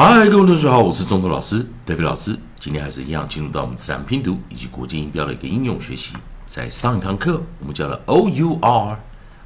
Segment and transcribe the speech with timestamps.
[0.00, 2.38] 嗨，各位同学好，我是中国老师 David 老师。
[2.54, 6.14] 今天还是一样，进入到我们自然拼读以及国际音标的一个应用学习。
[6.46, 9.00] 在上一堂课，我们教了 O U R，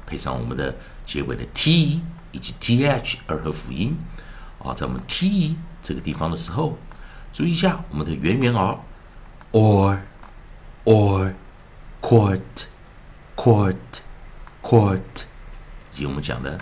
[0.05, 3.97] 配上我们的结尾的 T 以及 T H 二合辅音
[4.63, 6.77] 啊，在我们 T 这个地方的时候，
[7.33, 8.77] 注意一下我们的元元 R
[9.53, 10.01] or
[10.85, 11.33] or
[11.99, 12.41] court
[13.35, 13.75] court
[14.61, 15.01] court，
[15.93, 16.59] 以及我们讲的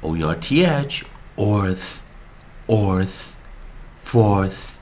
[0.00, 1.04] O U R T H
[1.36, 1.98] orth
[2.68, 3.32] orth
[4.04, 4.76] fourth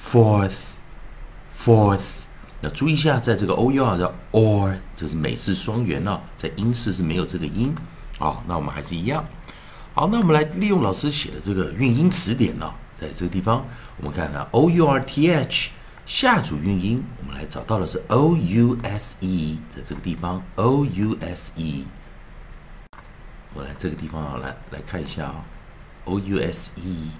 [0.00, 0.76] fourth
[1.54, 2.24] fourth。
[2.62, 7.74] 那注意一下，在这个 O U R 的 or，这是美式双元哦，在英式是没有这个音
[8.18, 8.42] 啊。
[8.46, 9.24] 那我们还是一样。
[9.94, 13.66] 好，那我们来利用老师写的这个韵音词典呢，在这个地方，
[13.96, 15.70] 我们看看 O U R T H
[16.06, 21.86] 下组韵音，我们来找到的是 O U S E，在这个地方 O U S E。
[23.54, 25.44] 我来这个地方啊，来来看一下啊
[26.04, 27.10] ，O U S E。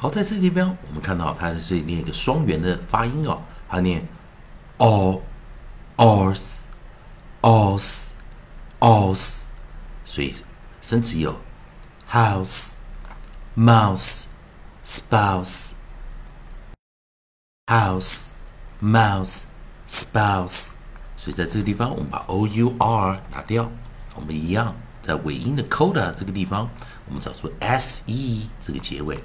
[0.00, 4.06] 好，在这个地方，我们看到它是念一个双元的发音哦，它念
[4.76, 5.20] o
[5.96, 6.68] o r s
[7.40, 8.14] o r s
[8.78, 9.48] o r s
[10.04, 10.32] 所以
[10.80, 11.40] 生词有
[12.08, 12.76] house、
[13.56, 14.26] mouse、
[14.84, 15.72] spouse、
[17.66, 18.28] house、
[18.80, 19.46] mouse、
[19.88, 20.74] spouse。
[21.16, 23.68] 所以在这个地方，我们把 o u r 拿掉，
[24.14, 26.70] 我们一样在尾音的 coda 这个地方，
[27.06, 29.24] 我们找出 s e 这个结尾。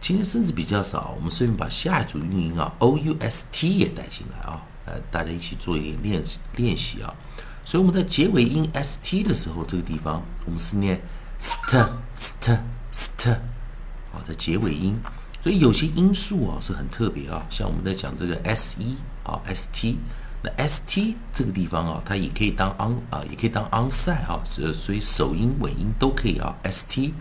[0.00, 7.12] 今天甚至比较少，我们顺便把下一组韵音啊 o u s t 也带进来啊，呃，大家一起做一个练习练习啊。
[7.68, 10.98] 所以我们在结尾音 st 的时候，这个地方我们是念
[11.38, 11.86] st
[12.16, 12.58] st
[12.90, 13.30] st
[14.10, 14.98] 啊，在结尾音。
[15.42, 19.98] 所以有些因素啊是很特别啊，像我们在讲这个 s e 啊 s t，
[20.42, 27.12] 那 s t 这个地方啊，它也可以当 on 啊，也可以当 onside 啊，所所以首音尾音都可以啊 s t，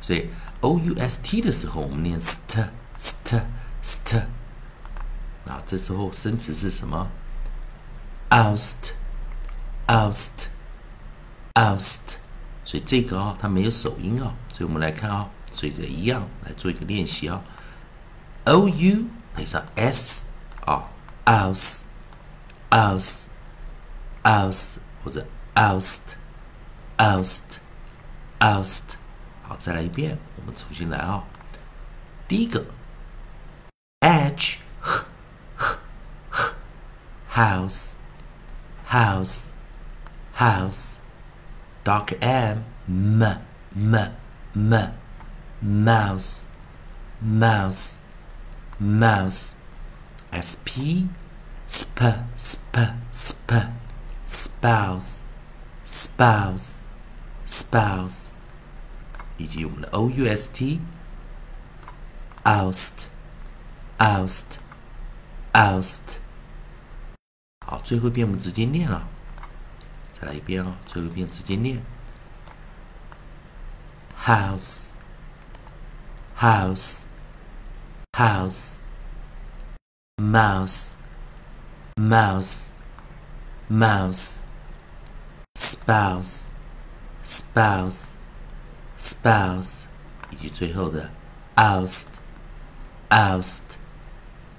[0.00, 0.28] 所以
[0.60, 3.42] o u s t 的时候我们念 st st
[3.82, 4.18] st，
[5.44, 7.08] 啊，这时候生词是什么
[8.30, 8.92] ？oust
[9.88, 10.46] oust
[11.54, 12.16] oust，
[12.64, 17.42] 所以这个啊它没有首音啊，所以我们来看啊，所以这一样来做一个练习啊。
[18.44, 19.04] o u
[19.34, 20.26] 配上 s
[20.64, 20.90] 啊
[21.24, 21.84] ，oust
[22.70, 23.26] oust
[24.22, 26.16] oust 或者 oust
[26.96, 27.58] oust
[28.40, 28.94] oust
[29.42, 31.24] 好，再来一遍，我们重新来啊。
[32.26, 32.64] 第一个
[34.00, 35.06] h h
[36.28, 36.54] h
[37.34, 37.94] house
[38.90, 39.50] house
[40.37, 40.97] house
[41.83, 43.23] dark m m
[43.75, 43.95] m
[44.53, 44.93] m
[45.61, 46.47] mouse
[47.21, 47.99] mouse
[48.79, 49.55] mouse
[50.31, 51.07] sp
[51.67, 51.99] sp
[52.35, 52.75] sp
[53.11, 53.51] sp
[54.25, 55.23] spouse
[55.85, 56.81] spouse
[57.45, 58.29] spouse
[59.37, 60.79] 以及我们的 o u s t
[62.43, 63.07] oust
[63.97, 64.59] oust
[65.53, 66.17] oust
[67.65, 69.07] 好，最后一遍我们直接念了，
[70.17, 71.81] 再来一遍哦，最后一遍直接念
[74.25, 74.89] house
[76.37, 77.05] house
[78.17, 78.77] house
[80.17, 80.93] mouse
[81.95, 82.73] mouse
[83.69, 84.43] mouse
[85.55, 86.49] spouse
[87.23, 88.11] spouse
[88.97, 89.83] spouse
[90.29, 91.11] 以及最后的
[91.55, 92.07] oust
[93.09, 93.77] oust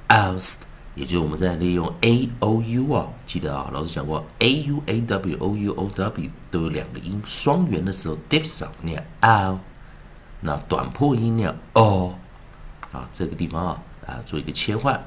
[0.09, 0.59] oust，
[1.00, 8.68] 也就是我们在利用 a o u 啊，记得啊，老师讲过 a u a w o u o w 都有两个音双元的时候 dipson
[8.82, 9.58] 那 l，
[10.42, 12.14] 那短破音呢 o，，
[12.92, 15.02] 啊，这个地方啊啊做一个切换。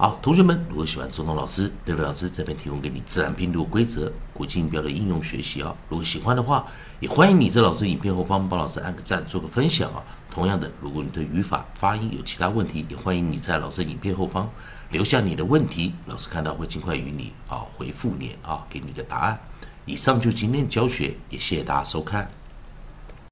[0.00, 6.64] 好，同学们，如果喜欢周东老师、德伟老师这边提供给你自然拼读规则、国际音标的应用学习啊，如果喜欢的话，
[7.00, 10.00] 也欢迎你在老师影片后方帮老师按个赞、做个分享啊。
[10.30, 14.48] 同样的，如果你对语法、发音有其他问题，也欢迎你在老师影片后方
[14.92, 19.36] 留下你的问题，老师看到会尽快与你啊回复你啊，给你一个答案。
[19.84, 22.28] 以上就今天教学，也谢谢大家收看。